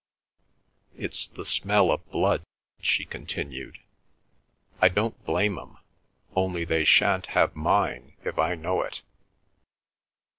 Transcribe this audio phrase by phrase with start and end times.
[0.97, 2.41] It's the smell of blood,"
[2.81, 3.77] she continued;
[4.81, 5.77] "I don't blame 'em;
[6.35, 9.03] only they shan't have mine if I know it!"